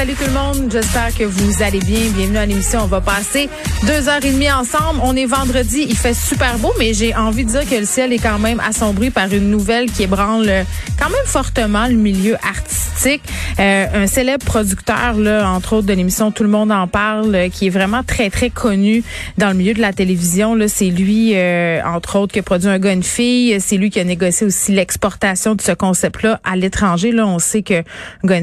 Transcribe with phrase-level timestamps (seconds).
[0.00, 2.00] Salut tout le monde, j'espère que vous allez bien.
[2.16, 2.78] Bienvenue à l'émission.
[2.84, 3.50] On va passer
[3.86, 4.98] deux heures et demie ensemble.
[5.02, 8.10] On est vendredi, il fait super beau, mais j'ai envie de dire que le ciel
[8.14, 10.64] est quand même assombri par une nouvelle qui ébranle
[10.98, 13.22] quand même fortement le milieu artistique.
[13.58, 17.66] Euh, un célèbre producteur, là, entre autres de l'émission Tout le monde en parle, qui
[17.66, 19.02] est vraiment très très connu
[19.36, 20.54] dans le milieu de la télévision.
[20.54, 22.94] Là, c'est lui, euh, entre autres, qui a produit un gars.
[23.02, 27.12] C'est lui qui a négocié aussi l'exportation de ce concept-là à l'étranger.
[27.12, 27.82] Là, on sait que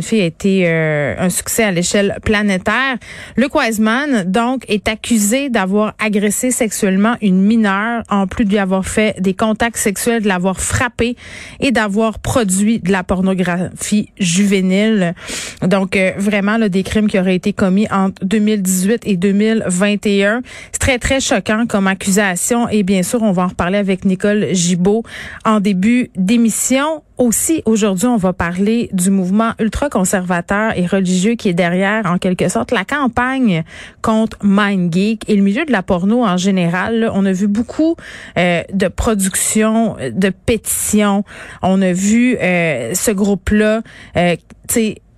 [0.01, 2.97] fille a été euh, un succès à l'échelle planétaire.
[3.37, 9.15] Luc Wiseman, donc, est accusé d'avoir agressé sexuellement une mineure, en plus de avoir fait
[9.19, 11.15] des contacts sexuels, de l'avoir frappé
[11.59, 15.13] et d'avoir produit de la pornographie juvénile.
[15.61, 20.41] Donc, euh, vraiment, là, des crimes qui auraient été commis entre 2018 et 2021.
[20.71, 24.47] C'est très, très choquant comme accusation et bien sûr, on va en reparler avec Nicole
[24.53, 25.03] Gibault
[25.45, 27.03] en début d'émission.
[27.17, 32.47] Aussi, aujourd'hui, on va parler du mouvement ultra-conservateur et religieux qui est derrière, en quelque
[32.47, 33.63] sorte, la campagne
[34.03, 37.09] contre MindGeek et le milieu de la porno en général.
[37.13, 37.95] on a vu beaucoup
[38.37, 41.23] euh, de productions, de pétitions.
[41.63, 43.81] On a vu euh, ce groupe-là,
[44.15, 44.35] euh,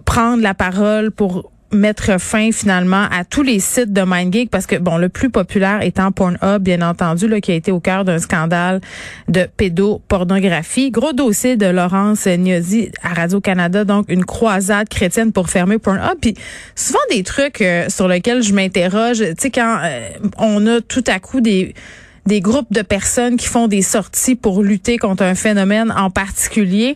[0.06, 4.76] prendre la parole pour mettre fin finalement à tous les sites de MindGeek parce que
[4.76, 8.20] bon le plus populaire étant Pornhub bien entendu là qui a été au cœur d'un
[8.20, 8.82] scandale
[9.28, 10.92] de pédopornographie.
[10.92, 16.18] Gros dossier de Laurence Niosi à Radio Canada donc une croisade chrétienne pour fermer Pornhub.
[16.20, 16.36] Puis
[16.76, 19.20] souvent des trucs euh, sur lesquels je m'interroge.
[19.20, 21.74] Tu sais quand euh, on a tout à coup des
[22.26, 26.96] des groupes de personnes qui font des sorties pour lutter contre un phénomène en particulier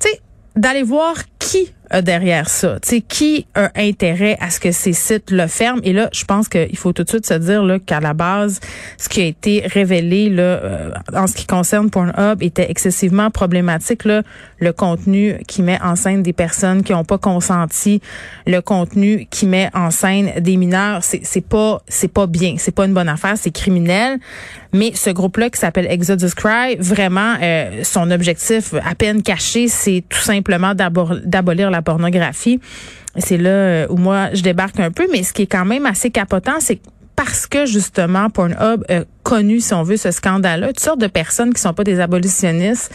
[0.00, 0.20] tu sais
[0.56, 2.78] d'aller voir qui derrière ça.
[2.82, 5.80] Sais, qui a intérêt à ce que ces sites le ferment?
[5.84, 8.60] Et là, je pense qu'il faut tout de suite se dire là, qu'à la base,
[8.98, 14.04] ce qui a été révélé là, euh, en ce qui concerne Pornhub était excessivement problématique.
[14.04, 14.22] Là,
[14.58, 18.00] le contenu qui met en scène des personnes qui n'ont pas consenti,
[18.46, 22.74] le contenu qui met en scène des mineurs, c'est, c'est pas c'est pas bien, c'est
[22.74, 24.18] pas une bonne affaire, c'est criminel.
[24.72, 30.02] Mais ce groupe-là qui s'appelle Exodus Cry, vraiment, euh, son objectif à peine caché, c'est
[30.08, 32.60] tout simplement d'abolir la pornographie.
[33.16, 35.86] C'est là euh, où moi je débarque un peu, mais ce qui est quand même
[35.86, 36.80] assez capotant, c'est
[37.16, 41.54] parce que justement Pornhub a connu, si on veut, ce scandale-là, toutes sortes de personnes
[41.54, 42.92] qui sont pas des abolitionnistes,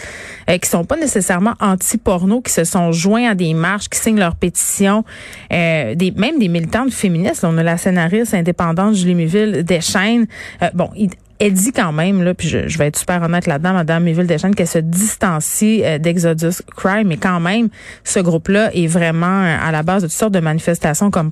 [0.49, 4.19] euh, qui sont pas nécessairement anti-porno, qui se sont joints à des marches, qui signent
[4.19, 5.03] leurs pétitions,
[5.51, 7.43] euh, des, même des militantes féministes.
[7.43, 10.27] on a la scénariste indépendante Julie Miville Deschaines.
[10.61, 10.89] Euh, bon,
[11.39, 14.53] elle dit quand même, là, puis je, vais être super honnête là-dedans, Madame Méville Deschênes,
[14.53, 17.69] qu'elle se distancie euh, d'Exodus Crime, mais quand même,
[18.03, 21.31] ce groupe-là est vraiment euh, à la base de toutes sortes de manifestations comme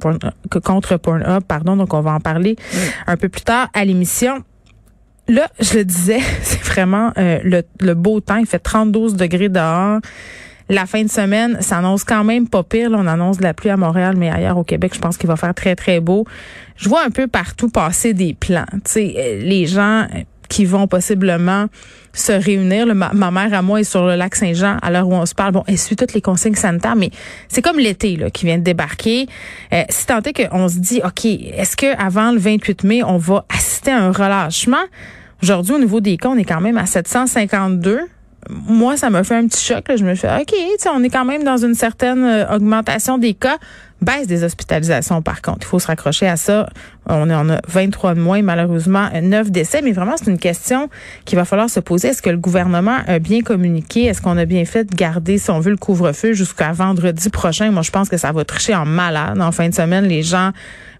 [0.63, 2.56] contre Pornhub, pardon, donc on va en parler
[3.06, 4.44] un peu plus tard à l'émission.
[5.28, 8.38] Là, je le disais, c'est vraiment euh, le, le beau temps.
[8.38, 10.00] Il fait 32 degrés dehors.
[10.70, 12.90] La fin de semaine s'annonce quand même pas pire.
[12.94, 15.38] on annonce de la pluie à Montréal, mais ailleurs au Québec, je pense qu'il va
[15.38, 16.26] faire très, très beau.
[16.76, 18.66] Je vois un peu partout passer des plans.
[18.84, 20.08] sais, euh, les gens
[20.50, 21.68] qui vont possiblement
[22.14, 22.94] se réunir.
[22.94, 25.54] ma, mère à moi est sur le lac Saint-Jean à l'heure où on se parle.
[25.54, 27.12] Bon, elle suit toutes les consignes sanitaires, mais
[27.48, 29.28] c'est comme l'été là qui vient de débarquer.
[29.74, 33.18] Euh, si tant est qu'on se dit, ok, est-ce que avant le 28 mai, on
[33.18, 34.78] va assister à un relâchement?
[35.44, 38.00] Aujourd'hui, au niveau des cas, on est quand même à 752
[38.50, 39.85] moi, ça m'a fait un petit choc.
[39.90, 40.53] Je me suis fait, OK,
[40.94, 43.58] on est quand même dans une certaine euh, augmentation des cas.
[44.00, 45.59] Baisse des hospitalisations, par contre.
[45.62, 46.69] Il faut se raccrocher à ça.
[47.07, 49.81] On en a 23 de moins, malheureusement, 9 décès.
[49.81, 50.90] Mais vraiment, c'est une question
[51.25, 52.09] qu'il va falloir se poser.
[52.09, 54.06] Est-ce que le gouvernement a bien communiqué?
[54.06, 57.72] Est-ce qu'on a bien fait de garder, si on veut, le couvre-feu jusqu'à vendredi prochain?
[57.72, 59.41] Moi, je pense que ça va tricher en malade.
[59.41, 60.52] En fin de semaine, les gens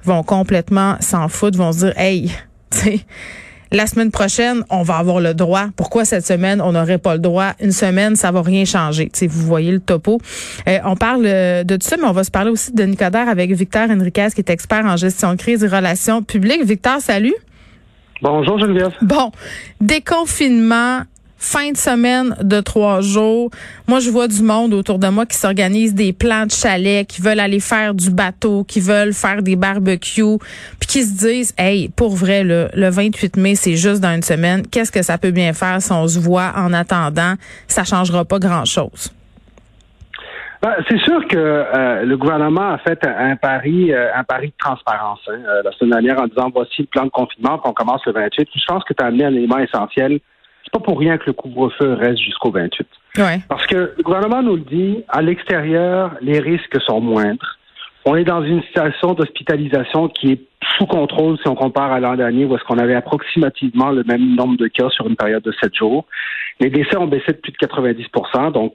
[0.03, 2.31] vont complètement s'en foutre, vont se dire, hey,
[2.72, 3.00] tu sais,
[3.72, 5.68] la semaine prochaine, on va avoir le droit.
[5.76, 7.54] Pourquoi cette semaine, on n'aurait pas le droit?
[7.60, 9.10] Une semaine, ça va rien changer.
[9.14, 10.19] sais, vous voyez le topo.
[10.68, 13.30] Euh, on parle euh, de tout ça, mais on va se parler aussi de Nicodère
[13.30, 16.64] avec Victor Henriquez, qui est expert en gestion de crise et relations publiques.
[16.64, 17.36] Victor, salut.
[18.22, 18.94] Bonjour Geneviève.
[19.02, 19.31] Bon,
[19.80, 21.02] déconfinement,
[21.38, 23.50] fin de semaine de trois jours.
[23.88, 27.22] Moi, je vois du monde autour de moi qui s'organise des plans de chalet, qui
[27.22, 30.39] veulent aller faire du bateau, qui veulent faire des barbecues,
[30.80, 34.24] puis qui se disent, hey, pour vrai, le, le 28 mai, c'est juste dans une
[34.24, 34.66] semaine.
[34.68, 37.36] Qu'est-ce que ça peut bien faire si on se voit en attendant?
[37.68, 39.12] Ça changera pas grand-chose.
[40.62, 44.54] Ben, c'est sûr que euh, le gouvernement a fait un pari, euh, un pari de
[44.57, 48.04] transparence hein, euh, la semaine dernière en disant voici le plan de confinement, qu'on commence
[48.07, 48.50] le 28.
[48.56, 50.19] Je pense que tu as amené un élément essentiel
[50.68, 52.86] c'est pas pour rien que le couvre-feu reste jusqu'au 28.
[53.48, 57.58] Parce que le gouvernement nous le dit, à l'extérieur, les risques sont moindres.
[58.06, 60.42] On est dans une situation d'hospitalisation qui est
[60.78, 64.36] sous contrôle si on compare à l'an dernier où est-ce qu'on avait approximativement le même
[64.36, 66.06] nombre de cas sur une période de sept jours.
[66.60, 68.74] Les décès ont baissé de plus de 90% donc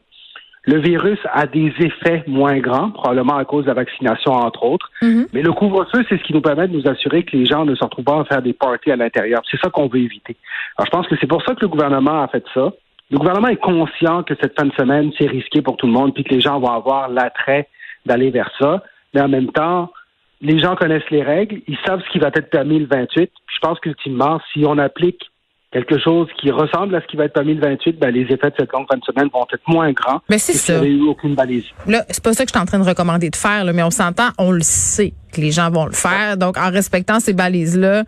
[0.65, 4.91] le virus a des effets moins grands, probablement à cause de la vaccination, entre autres.
[5.03, 5.27] Mm-hmm.
[5.33, 7.75] Mais le couvre-feu, c'est ce qui nous permet de nous assurer que les gens ne
[7.75, 9.43] se retrouvent pas à faire des parties à l'intérieur.
[9.51, 10.37] C'est ça qu'on veut éviter.
[10.77, 12.73] Alors, je pense que c'est pour ça que le gouvernement a fait ça.
[13.11, 16.15] Le gouvernement est conscient que cette fin de semaine, c'est risqué pour tout le monde,
[16.15, 17.69] puis que les gens vont avoir l'attrait
[18.07, 18.85] d'aller vers ça.
[19.15, 19.93] Mais en même temps,
[20.41, 23.31] les gens connaissent les règles, ils savent ce qui va être permis le 28.
[23.47, 25.31] je pense qu'ultimement, si on applique
[25.73, 28.51] quelque chose qui ressemble à ce qui va être permis le 28, ben, les effets
[28.51, 30.21] de cette longue fin de semaine vont être moins grands.
[30.29, 30.85] Mais c'est ça.
[30.85, 31.65] eu aucune balise.
[31.87, 33.91] Là, c'est pas ça que je suis en train de recommander de faire, mais on
[33.91, 36.37] s'entend, on le sait que les gens vont le faire.
[36.37, 38.05] Donc, en respectant ces balises-là,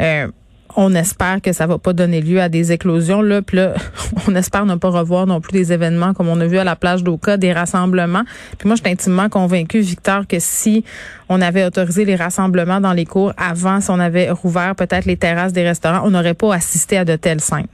[0.00, 0.26] euh,
[0.76, 3.22] on espère que ça va pas donner lieu à des éclosions.
[3.22, 3.74] Là, puis là,
[4.28, 6.76] on espère ne pas revoir non plus des événements comme on a vu à la
[6.76, 8.24] plage d'Oka, des rassemblements.
[8.58, 10.84] Puis moi, je suis intimement convaincue, Victor, que si
[11.28, 15.16] on avait autorisé les rassemblements dans les cours avant, si on avait rouvert peut-être les
[15.16, 17.68] terrasses des restaurants, on n'aurait pas assisté à de telles scènes.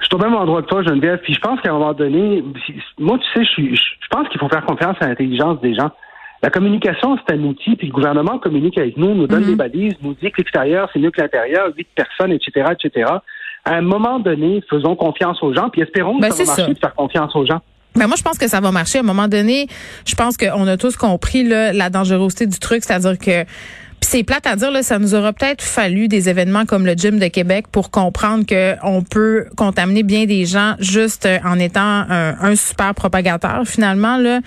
[0.00, 1.18] Je suis au même endroit que toi, Geneviève.
[1.22, 2.44] Puis je pense qu'à un moment donné,
[2.98, 5.90] moi, tu sais, je, je pense qu'il faut faire confiance à l'intelligence des gens.
[6.42, 9.56] La communication, c'est un outil, puis le gouvernement communique avec nous, nous donne des mhm.
[9.56, 13.10] balises, nous dit que l'extérieur, c'est mieux que l'intérieur, huit personnes, etc., etc.
[13.64, 16.74] À un moment donné, faisons confiance aux gens, puis espérons que ben, ça va marcher
[16.74, 17.60] de faire confiance aux gens.
[17.96, 18.98] Ben moi, je pense que ça va marcher.
[18.98, 19.66] À un moment donné,
[20.06, 23.44] je pense qu'on a tous compris là, la dangerosité du truc, c'est-à-dire que
[24.00, 27.18] c'est plate à dire, là, ça nous aura peut-être fallu des événements comme le Gym
[27.18, 32.54] de Québec pour comprendre qu'on peut contaminer bien des gens juste en étant un, un
[32.54, 34.16] super propagateur, finalement.
[34.16, 34.38] Là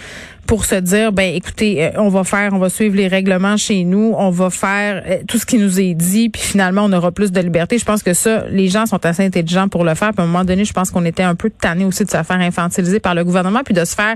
[0.47, 3.83] pour se dire ben écoutez euh, on va faire on va suivre les règlements chez
[3.83, 7.11] nous on va faire euh, tout ce qui nous est dit puis finalement on aura
[7.11, 10.11] plus de liberté je pense que ça les gens sont assez intelligents pour le faire
[10.11, 12.23] puis à un moment donné je pense qu'on était un peu tanné aussi de se
[12.23, 14.15] faire infantiliser par le gouvernement puis de se faire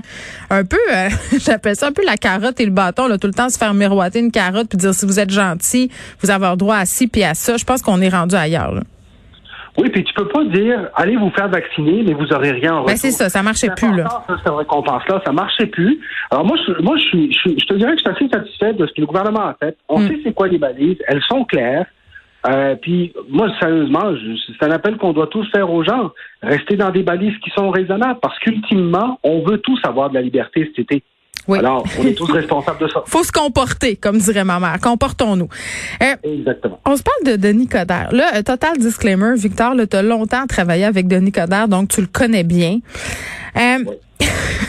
[0.50, 1.08] un peu euh,
[1.44, 3.74] j'appelle ça un peu la carotte et le bâton là tout le temps se faire
[3.74, 5.90] miroiter une carotte puis dire si vous êtes gentil
[6.22, 8.82] vous avez droit à ci puis à ça je pense qu'on est rendu ailleurs là.
[9.78, 12.82] Oui, puis tu peux pas dire allez vous faire vacciner, mais vous aurez rien en
[12.82, 12.86] retour.
[12.86, 14.24] Ben c'est ça, ça marchait plus là.
[14.28, 16.00] Cette récompense-là, ça marchait plus.
[16.30, 18.92] Alors moi, je, moi, je, je, te dirais que je suis assez satisfait de ce
[18.92, 19.76] que le gouvernement a fait.
[19.88, 20.08] On hmm.
[20.08, 21.86] sait c'est quoi les balises, elles sont claires.
[22.48, 24.12] Euh, puis moi, sérieusement,
[24.58, 26.12] c'est un appel qu'on doit tous faire aux gens.
[26.42, 30.22] Rester dans des balises qui sont raisonnables, parce qu'ultimement, on veut tous avoir de la
[30.22, 31.02] liberté cet été.
[31.48, 31.58] Oui.
[31.58, 33.02] Alors, on est tous responsables de ça.
[33.06, 34.78] Faut se comporter, comme dirait ma mère.
[34.80, 35.48] Comportons-nous.
[36.02, 36.80] Euh, Exactement.
[36.84, 38.12] On se parle de Denis Coderre.
[38.12, 42.08] Là, euh, total disclaimer, Victor, tu as longtemps travaillé avec Denis Coderre, donc tu le
[42.08, 42.78] connais bien.
[43.56, 43.84] Euh,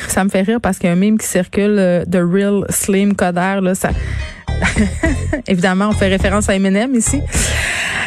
[0.08, 1.76] ça me fait rire parce qu'il y a un meme qui circule
[2.08, 3.62] de Real Slim Coderre.
[3.62, 3.90] Là, ça...
[5.48, 7.22] Évidemment, on fait référence à Eminem ici.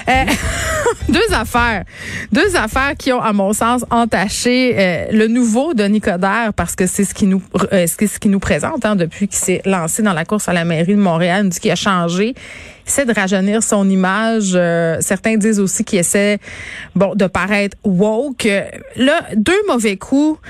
[1.09, 1.85] deux affaires.
[2.33, 6.87] Deux affaires qui ont, à mon sens, entaché euh, le nouveau de Nicodère parce que
[6.87, 7.43] c'est ce qui nous
[7.73, 10.65] euh, ce qui nous présente hein, depuis qu'il s'est lancé dans la course à la
[10.65, 12.35] mairie de Montréal, dit qu'il a changé.
[12.87, 14.53] Essaie de rajeunir son image.
[14.55, 16.39] Euh, certains disent aussi qu'il essaie
[16.97, 18.49] bon de paraître woke.
[18.97, 20.41] Là, deux mauvais coups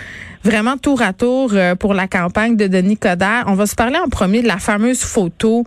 [0.45, 3.45] vraiment tour à tour pour la campagne de Denis Coderre.
[3.47, 5.67] On va se parler en premier de la fameuse photo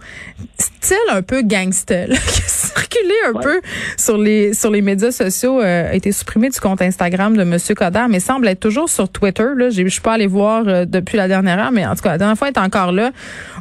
[0.83, 2.07] style un peu gangster
[2.47, 3.61] circulé un peu
[3.97, 7.73] sur les sur les médias sociaux euh, a été supprimé du compte Instagram de Monsieur
[7.75, 9.47] Coder, mais semble être toujours sur Twitter.
[9.55, 12.11] Là, je suis pas allé voir euh, depuis la dernière heure, mais en tout cas
[12.11, 13.11] la dernière fois est encore là.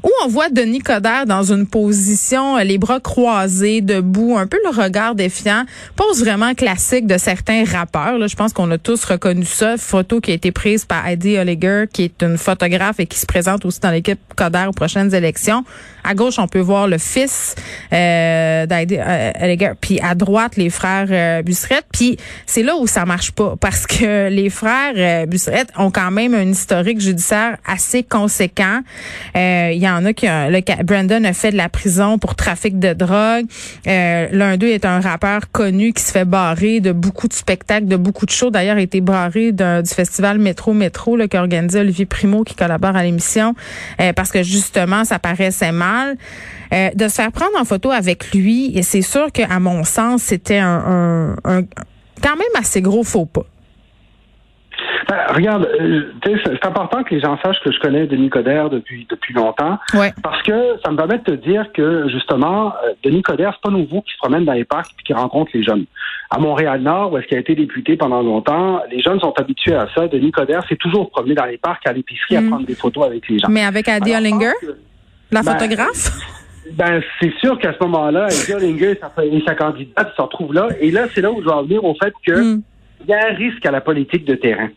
[0.03, 4.59] Où on voit Denis Coder dans une position, euh, les bras croisés, debout, un peu
[4.65, 5.65] le regard défiant,
[5.95, 8.19] pose vraiment classique de certains rappeurs.
[8.19, 9.77] Là, je pense qu'on a tous reconnu ça.
[9.77, 13.27] Photo qui a été prise par Heidi Oliger, qui est une photographe et qui se
[13.27, 15.65] présente aussi dans l'équipe Coder aux prochaines élections.
[16.05, 17.55] À gauche, on peut voir le fils
[17.93, 21.43] euh, euh, puis à droite, les frères euh,
[21.93, 22.17] Puis
[22.47, 25.27] c'est là où ça marche pas, parce que les frères euh,
[25.79, 28.81] ont quand même un historique judiciaire assez conséquent.
[29.37, 32.79] Euh, il y en a qui, le, Brandon a fait de la prison pour trafic
[32.79, 33.47] de drogue.
[33.87, 37.97] L'un d'eux est un rappeur connu qui se fait barrer de beaucoup de spectacles, de
[37.97, 38.51] beaucoup de shows.
[38.51, 43.03] D'ailleurs, a été barré du festival Métro Métro là, organisé Olivier Primo, qui collabore à
[43.03, 43.55] l'émission,
[44.17, 46.17] parce que justement, ça paraissait mal.
[46.73, 50.23] Euh, de se faire prendre en photo avec lui, et c'est sûr qu'à mon sens,
[50.23, 53.47] c'était un, quand même assez gros faux pas.
[55.09, 59.07] Ben, regarde, euh, c'est important que les gens sachent que je connais Denis Coderre depuis
[59.11, 59.79] depuis longtemps,
[60.23, 63.77] parce que ça me permet de te dire que justement, euh, Denis Coderre, c'est pas
[63.77, 65.85] nouveau qui se promène dans les parcs et qui rencontre les jeunes.
[66.31, 69.89] À Montréal-Nord, où est-ce qu'il a été député pendant longtemps, les jeunes sont habitués à
[69.95, 70.09] ça.
[70.09, 72.49] Denis Coderre s'est toujours promené dans les parcs, à l'épicerie, à mm.
[72.49, 73.49] prendre des photos avec les gens.
[73.51, 74.55] Mais avec Adi Hollinger,
[75.31, 76.13] la ben, photographe?
[76.71, 80.69] Ben, c'est sûr qu'à ce moment-là, Linger et sa candidate se retrouvent là.
[80.81, 82.63] Et là, c'est là où je vais en venir au fait que hmm.
[83.01, 84.69] il y a un risque à la politique de terrain.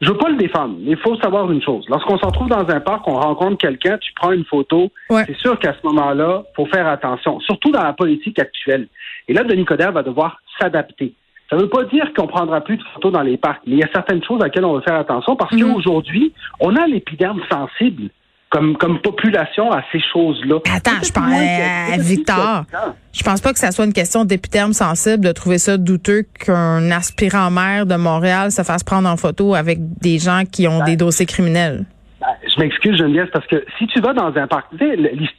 [0.00, 1.84] je veux pas le défendre, mais il faut savoir une chose.
[1.88, 5.58] Lorsqu'on se retrouve dans un parc, on rencontre quelqu'un, tu prends une photo, c'est sûr
[5.58, 8.88] qu'à ce moment-là, faut faire attention, surtout dans la politique actuelle.
[9.28, 11.14] Et là, Denis Coderre va devoir s'adapter.
[11.50, 13.78] Ça ne veut pas dire qu'on prendra plus de photos dans les parcs, mais il
[13.78, 15.74] y a certaines choses à laquelle on va faire attention parce mhm.
[15.74, 18.10] qu'aujourd'hui, on a l'épiderme sensible
[18.50, 20.58] comme, comme population à ces choses-là.
[20.74, 22.64] Attends, je pense, euh, Victor,
[23.12, 26.90] je pense pas que ça soit une question d'épiderme sensible de trouver ça douteux qu'un
[26.90, 30.92] aspirant maire de Montréal se fasse prendre en photo avec des gens qui ont des
[30.92, 31.84] ben, dossiers criminels.
[32.20, 34.96] Ben, je m'excuse, Geneviève, parce que si tu vas dans un parc, tu sais,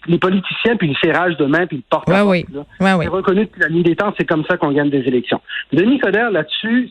[0.08, 2.46] les, politiciens, puis le serrage de main, puis le porte ouais, oui.
[2.80, 5.42] ouais, c'est reconnu depuis la nuit des temps, c'est comme ça qu'on gagne des élections.
[5.74, 6.90] Denis Coderre, là-dessus,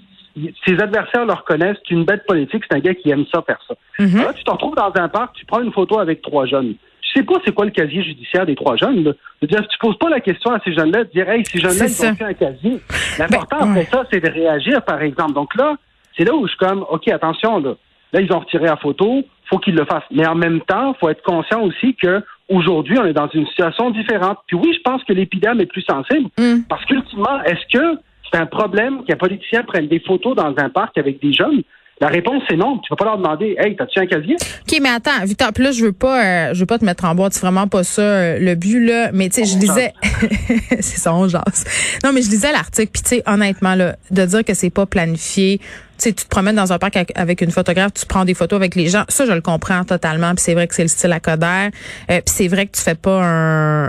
[0.67, 3.61] ses adversaires le reconnaissent, c'est une bête politique, c'est un gars qui aime ça faire
[3.67, 3.75] ça.
[3.99, 4.25] Mhm.
[4.37, 6.75] tu te retrouves dans un parc, tu prends une photo avec trois jeunes.
[7.03, 9.03] Tu sais pas c'est quoi le casier judiciaire des trois jeunes.
[9.03, 9.13] Là.
[9.43, 12.07] dire, tu poses pas la question à ces jeunes-là de dire Hey, ces jeunes-là, ils
[12.07, 12.81] ont fait un casier.
[13.19, 15.33] L'important ben, après ça, c'est de réagir, par exemple.
[15.33, 15.77] Donc là,
[16.17, 17.75] c'est là où je suis comme OK, attention, là.
[18.13, 20.03] Là, ils ont retiré la photo, faut qu'ils le fassent.
[20.11, 23.91] Mais en même temps, faut être conscient aussi que aujourd'hui, on est dans une situation
[23.91, 24.39] différente.
[24.47, 26.29] Puis oui, je pense que l'épidémie est plus sensible.
[26.39, 26.63] Mm.
[26.69, 27.99] Parce qu'ultimement, est-ce que
[28.31, 31.63] c'est un problème qu'un politicien prenne des photos dans un parc avec des jeunes.
[32.01, 32.79] La réponse c'est non.
[32.79, 34.37] Tu vas pas leur demander, hey, t'as-tu un casier?
[34.37, 37.15] Ok, mais attends, Victor, là je veux pas, euh, je veux pas te mettre en
[37.15, 39.11] boîte, c'est vraiment pas ça euh, le but là.
[39.13, 39.93] Mais tu sais, je disais,
[40.81, 41.65] c'est ça, on jase.
[42.05, 44.87] Non, mais je lisais l'article, puis tu sais, honnêtement là, de dire que c'est pas
[44.87, 45.61] planifié,
[45.99, 48.75] tu tu te promènes dans un parc avec une photographe, tu prends des photos avec
[48.75, 49.05] les gens.
[49.09, 50.35] Ça, je le comprends totalement.
[50.35, 51.71] Puis c'est vrai que c'est le style à Coder.
[52.11, 53.21] Euh, puis c'est vrai que tu fais pas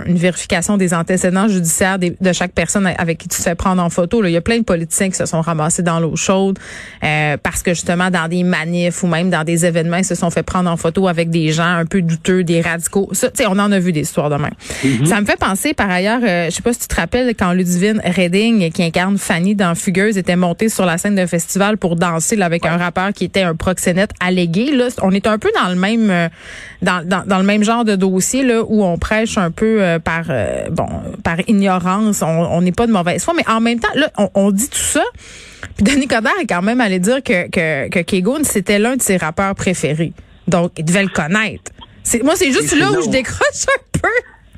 [0.06, 3.90] une vérification des antécédents judiciaires de chaque personne avec qui tu te fais prendre en
[3.90, 4.22] photo.
[4.22, 4.28] Là.
[4.28, 6.58] Il y a plein de politiciens qui se sont ramassés dans l'eau chaude
[7.04, 10.30] euh, parce que justement dans des manifs ou même dans des événements, ils se sont
[10.30, 13.08] fait prendre en photo avec des gens un peu douteux, des radicaux.
[13.12, 14.54] Ça, on en a vu des histoires de même.
[14.84, 15.06] Mm-hmm.
[15.06, 17.52] Ça me fait penser par ailleurs, euh, je sais pas si tu te rappelles quand
[17.52, 21.96] Ludivine Redding, qui incarne Fanny dans Fugueuse, était montée sur la scène d'un festival pour
[22.00, 24.72] danser là, avec un rappeur qui était un proxénète allégué.
[24.72, 26.28] Là, on est un peu dans le même euh,
[26.82, 29.98] dans, dans, dans, le même genre de dossier là où on prêche un peu euh,
[29.98, 30.88] par euh, bon
[31.22, 32.22] par ignorance.
[32.22, 34.78] On n'est pas de mauvaise foi, mais en même temps, là, on, on dit tout
[34.78, 35.04] ça.
[35.76, 39.16] Puis Denis Coderre est quand même allé dire que que, que c'était l'un de ses
[39.16, 40.12] rappeurs préférés.
[40.48, 41.70] Donc, il devait le connaître.
[42.24, 44.08] Moi, c'est juste là où je décroche un peu.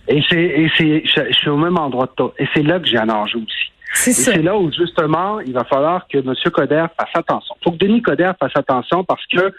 [0.08, 2.34] Et c'est, et c'est, je, suis au même endroit que toi.
[2.38, 3.71] Et c'est là que j'ai un enjeu aussi.
[3.92, 6.34] C'est là où, justement, il va falloir que M.
[6.52, 7.54] Coder fasse attention.
[7.60, 9.52] Il faut que Denis Coder fasse attention parce que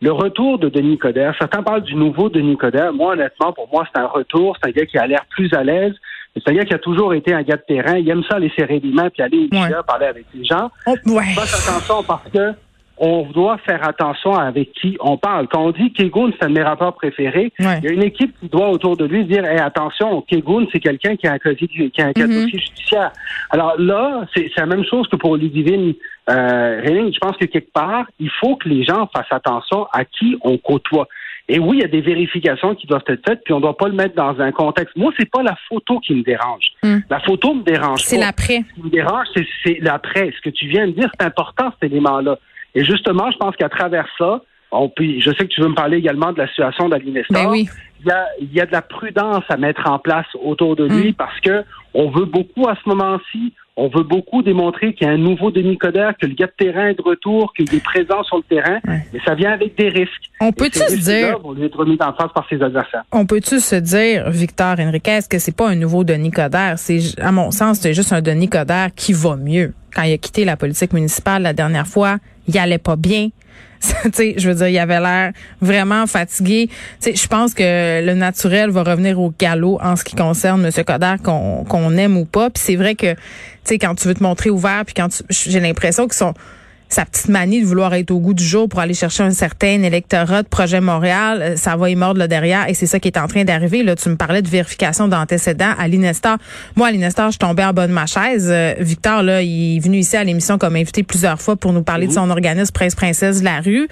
[0.00, 2.90] le retour de Denis Coder, certains parlent du nouveau Denis Coder.
[2.94, 4.56] Moi, honnêtement, pour moi, c'est un retour.
[4.62, 5.94] C'est un gars qui a l'air plus à l'aise.
[6.36, 7.96] C'est un gars qui a toujours été un gars de terrain.
[7.96, 10.70] Il aime ça, les serrer les mains puis aller au parler avec les gens.
[10.86, 11.34] Oh, ouais.
[11.34, 12.52] Fasse attention parce que
[13.00, 15.48] on doit faire attention avec qui on parle.
[15.48, 18.38] Quand on dit Kegun, c'est un de mes rapports préférés, il y a une équipe
[18.40, 21.68] qui doit autour de lui dire hey, attention, Kegun, c'est quelqu'un qui a un casier,
[21.68, 23.12] qui a un mm judiciaire.
[23.50, 25.94] Alors là, c'est la même chose que pour Ludivine
[26.28, 30.36] euh, Je pense que quelque part, il faut que les gens fassent attention à qui
[30.42, 31.08] on côtoie.
[31.50, 33.76] Et oui, il y a des vérifications qui doivent être faites, puis on ne doit
[33.76, 34.94] pas le mettre dans un contexte.
[34.96, 36.66] Moi, c'est pas la photo qui me dérange.
[36.82, 36.98] Mm.
[37.08, 38.02] La photo me dérange.
[38.02, 38.64] C'est l'après.
[38.68, 39.26] Ce qui me dérange,
[39.64, 40.30] c'est l'après.
[40.36, 42.38] Ce que tu viens de dire, c'est important cet élément-là.
[42.78, 45.74] Et justement, je pense qu'à travers ça, on peut, je sais que tu veux me
[45.74, 47.42] parler également de la situation d'Alinestor.
[47.42, 47.68] Ben oui.
[48.00, 50.84] Il y, a, il y a de la prudence à mettre en place autour de
[50.84, 51.14] lui mm.
[51.14, 55.12] parce que on veut beaucoup à ce moment-ci, on veut beaucoup démontrer qu'il y a
[55.12, 58.24] un nouveau Denis Coderre, que le gars de terrain est de retour, qu'il est présent
[58.24, 60.30] sur le terrain, mais ça vient avec des risques.
[60.40, 63.04] On peut-tu se dire, être remis en face par ses adversaires.
[63.12, 67.30] On peut-tu se dire, Victor Enriquez, que c'est pas un nouveau Denis Coderre, c'est à
[67.30, 69.72] mon sens, c'est juste un Denis Coderre qui va mieux.
[69.94, 72.16] Quand il a quitté la politique municipale la dernière fois,
[72.48, 73.28] il allait pas bien.
[74.04, 76.68] je veux dire, il avait l'air vraiment fatigué.
[77.04, 80.84] Je pense que le naturel va revenir au galop en ce qui concerne M.
[80.84, 82.50] Coder, qu'on aime ou pas.
[82.50, 83.14] Puis c'est vrai que,
[83.72, 86.34] quand tu veux te montrer ouvert, puis quand j'ai l'impression qu'ils sont
[86.88, 89.82] sa petite manie de vouloir être au goût du jour pour aller chercher un certain
[89.82, 93.08] électorat de projet Montréal, euh, ça va y mordre là derrière et c'est ça qui
[93.08, 93.82] est en train d'arriver.
[93.82, 96.38] Là, tu me parlais de vérification d'antécédents à l'Inestar.
[96.76, 98.48] Moi, à l'Inestar, je tombais en bas de ma chaise.
[98.50, 101.82] Euh, Victor, là, il est venu ici à l'émission comme invité plusieurs fois pour nous
[101.82, 103.88] parler de son organisme Prince-Princesse de la rue.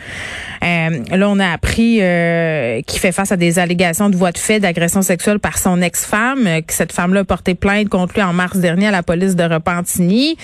[0.62, 4.38] Euh, là, on a appris euh, qu'il fait face à des allégations de voie de
[4.38, 8.32] fait d'agression sexuelle par son ex-femme, que cette femme-là a porté plainte contre lui en
[8.32, 10.36] mars dernier à la police de Repentigny.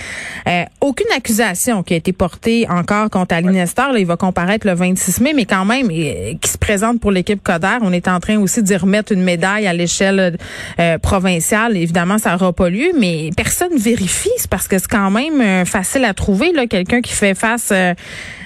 [0.81, 3.97] aucune accusation qui a été portée encore contre Nestor.
[3.97, 7.79] il va comparaître le 26 mai, mais quand même, qui se présente pour l'équipe Coder.
[7.83, 10.39] On est en train aussi d'y remettre une médaille à l'échelle
[10.79, 11.77] euh, provinciale.
[11.77, 14.31] Évidemment, ça n'aura pas lieu, mais personne vérifie.
[14.37, 17.71] C'est parce que c'est quand même euh, facile à trouver, là, quelqu'un qui fait face
[17.73, 17.95] euh,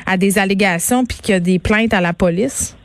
[0.06, 2.75] à des allégations puis qui a des plaintes à la police.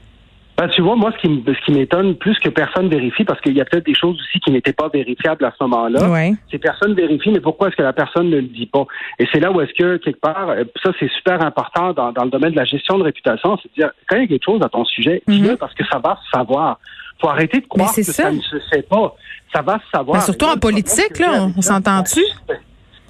[0.61, 3.57] Ben, tu vois, moi, ce qui, ce qui m'étonne plus que personne vérifie, parce qu'il
[3.57, 6.07] y a peut-être des choses aussi qui n'étaient pas vérifiables à ce moment-là.
[6.07, 6.33] Ouais.
[6.51, 8.85] C'est personne vérifie, mais pourquoi est-ce que la personne ne le dit pas?
[9.17, 12.25] Et c'est là où est-ce que, quelque part, euh, ça, c'est super important dans, dans
[12.25, 14.45] le domaine de la gestion de réputation, c'est de dire, quand il y a quelque
[14.45, 15.57] chose à ton sujet, dis-le Mhm.
[15.57, 16.77] parce que ça va se savoir.
[17.19, 18.13] faut arrêter de croire que ça.
[18.13, 18.31] ça.
[18.31, 19.15] ne se sait pas.
[19.51, 20.17] Ça va se savoir.
[20.19, 22.21] Ben, surtout moi, en le politique, là, on s'entend-tu?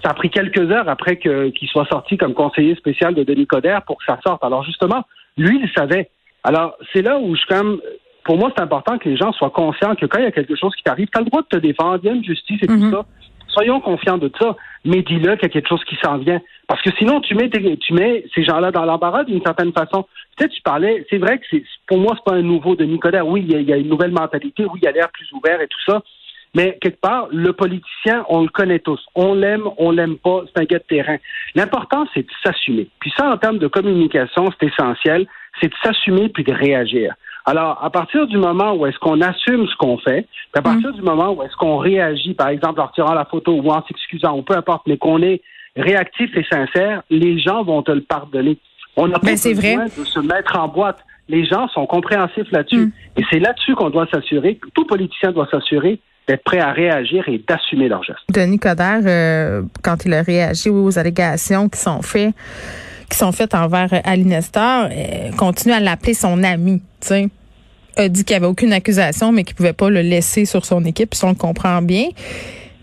[0.01, 3.81] Ça a pris quelques heures après qu'il soit sorti comme conseiller spécial de Denis Coderre
[3.83, 4.41] pour que ça sorte.
[4.43, 5.03] Alors justement,
[5.37, 6.09] lui, il savait.
[6.43, 7.79] Alors, c'est là où je comme
[8.23, 10.55] pour moi, c'est important que les gens soient conscients que quand il y a quelque
[10.55, 12.59] chose qui t'arrive, tu as le droit de te défendre, il y a une justice
[12.61, 12.91] et Mhm.
[12.91, 13.05] tout ça.
[13.47, 14.55] Soyons confiants de ça,
[14.85, 16.39] mais dis-le qu'il y a quelque chose qui s'en vient.
[16.67, 20.05] Parce que sinon, tu mets, tu mets ces gens-là dans l'embarras d'une certaine façon.
[20.37, 22.85] Tu sais, tu parlais, c'est vrai que c'est, pour moi, c'est pas un nouveau de
[22.85, 23.27] Nicodère.
[23.27, 25.29] Oui, il y, a, il y a une nouvelle mentalité, oui, il a l'air plus
[25.33, 26.01] ouvert et tout ça.
[26.53, 29.03] Mais quelque part, le politicien, on le connaît tous.
[29.15, 31.17] On l'aime, on l'aime pas, c'est un gars de terrain.
[31.55, 32.87] L'important, c'est de s'assumer.
[32.99, 35.27] Puis ça, en termes de communication, c'est essentiel,
[35.59, 37.13] c'est de s'assumer puis de réagir.
[37.45, 40.93] Alors, à partir du moment où est-ce qu'on assume ce qu'on fait, puis à partir
[40.93, 44.37] du moment où est-ce qu'on réagit, par exemple en retirant la photo ou en s'excusant,
[44.37, 45.41] ou peu importe, mais qu'on est
[45.75, 48.57] réactif et sincère, les gens vont te le pardonner.
[48.95, 49.85] On n'a pas Ben, besoin vrai.
[49.85, 50.99] de se mettre en boîte.
[51.29, 52.87] Les gens sont compréhensifs là-dessus.
[52.87, 52.91] Mm.
[53.17, 57.27] Et c'est là-dessus qu'on doit s'assurer, que tout politicien doit s'assurer d'être prêt à réagir
[57.27, 58.19] et d'assumer leurs gestes.
[58.29, 62.35] Denis Coderre, euh, quand il a réagi aux allégations qui sont faites,
[63.11, 67.29] qui sont faites envers euh, Ali Nestor, euh, continue à l'appeler son ami, tu sais.
[67.97, 70.83] A dit qu'il n'y avait aucune accusation, mais qu'il pouvait pas le laisser sur son
[70.85, 72.05] équipe, ça, on le comprend bien.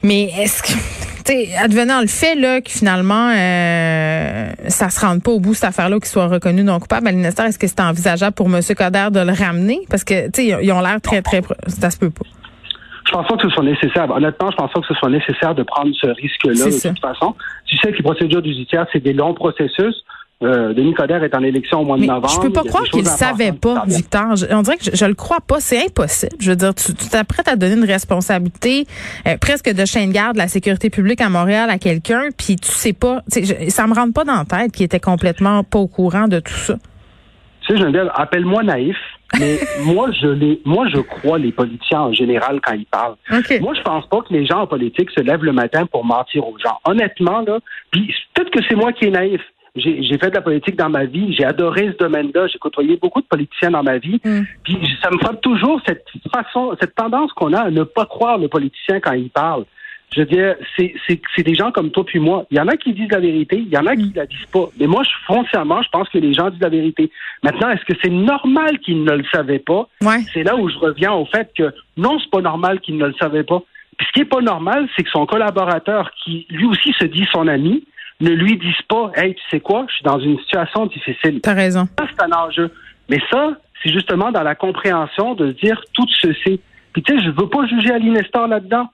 [0.02, 0.68] Mais est-ce que,
[1.24, 5.54] tu sais, advenant le fait là que finalement euh, ça se rende pas au bout
[5.54, 8.60] cette affaire-là, qu'il soit reconnu non coupable, Ali Nestor, est-ce que c'est envisageable pour M.
[8.76, 9.80] Coderre de le ramener?
[9.88, 12.24] Parce que tu sais ils ont- l'air très très pro- ça se peut pas.
[13.06, 14.10] Je pense pas que ce soit nécessaire.
[14.10, 17.34] Honnêtement, je pense pas que ce soit nécessaire de prendre ce risque-là de toute façon.
[17.64, 19.94] Tu sais que les procédures judiciaires, c'est des longs processus.
[20.40, 22.28] Euh, Denis Coderre est en élection au mois de Mais novembre.
[22.32, 23.82] je peux pas croire qu'il savait pas.
[23.86, 24.36] Victor.
[24.36, 25.58] Je- on dirait que je, je le crois pas.
[25.58, 26.36] C'est impossible.
[26.38, 28.86] Je veux dire, tu t'apprêtes à donner une responsabilité
[29.26, 32.54] euh, presque de chaîne de garde de la sécurité publique à Montréal à quelqu'un, puis
[32.54, 33.22] tu sais pas.
[33.34, 36.38] je- ça me rentre pas dans la tête qu'il était complètement pas au courant de
[36.38, 36.76] tout ça.
[37.66, 38.96] Tu sais, Geneviève, appelle-moi naïf,
[39.40, 43.16] mais moi, je les, moi, je crois les politiciens en général quand ils parlent.
[43.32, 43.58] OK.
[43.60, 46.46] Moi, je pense pas que les gens en politique se lèvent le matin pour mentir
[46.46, 46.78] aux gens.
[46.86, 47.58] Honnêtement, là,
[47.90, 49.40] puis peut-être que c'est moi qui est naïf.
[49.76, 53.20] J'ai fait de la politique dans ma vie, j'ai adoré ce domaine-là, j'ai côtoyé beaucoup
[53.20, 54.42] de politiciens dans ma vie, Mm.
[54.64, 58.38] puis ça me frappe toujours cette façon, cette tendance qu'on a à ne pas croire
[58.38, 59.64] le politicien quand il parle.
[60.14, 60.54] Je veux dire,
[61.06, 62.46] c'est des gens comme toi puis moi.
[62.50, 64.46] Il y en a qui disent la vérité, il y en a qui la disent
[64.50, 64.64] pas.
[64.80, 67.10] Mais moi, je, foncièrement, je pense que les gens disent la vérité.
[67.42, 69.86] Maintenant, est-ce que c'est normal qu'ils ne le savaient pas?
[70.00, 70.20] Ouais.
[70.32, 73.14] c'est là où je reviens au fait que non, c'est pas normal qu'il ne le
[73.20, 73.62] savait pas.
[73.98, 77.26] Puis ce qui est pas normal, c'est que son collaborateur, qui lui aussi se dit
[77.30, 77.84] son ami,
[78.20, 81.40] ne lui dise pas Hey, tu sais quoi, je suis dans une situation difficile.
[81.42, 81.88] T'as raison.
[81.98, 82.70] Ça, c'est un enjeu.
[83.08, 83.52] Mais ça,
[83.82, 86.60] c'est justement dans la compréhension de dire tout sait.
[86.92, 88.88] Puis tu sais, je veux pas juger Ali Nestor là-dedans.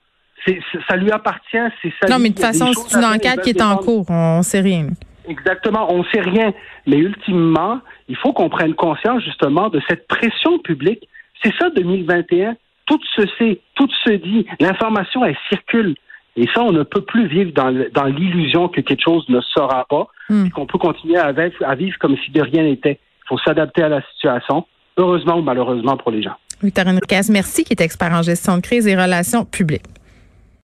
[0.46, 2.08] C'est, c'est- ça lui appartient, c'est ça.
[2.10, 4.06] Non, mais de toute façon, c'est une enquête qui est en cours.
[4.10, 4.88] On sait rien.
[5.26, 6.52] Exactement, on sait rien.
[6.87, 11.08] Mais ultimement, il faut qu'on prenne conscience justement de cette pression publique.
[11.42, 12.56] C'est ça 2021.
[12.87, 14.44] Tout se sait, tout se dit.
[14.60, 15.94] L'information, elle circule.
[16.37, 20.09] Et ça, on ne peut plus vivre dans, l'illusion que quelque chose ne sera pas,
[20.31, 20.47] Hmm.
[20.47, 22.99] et qu'on peut continuer à vivre, à vivre comme si de rien n'était.
[23.25, 24.64] Il faut s'adapter à la situation,
[24.97, 26.35] heureusement ou malheureusement pour les gens.
[26.62, 29.85] Victor Enriquez, merci, qui est expert en gestion de crise et relations publiques.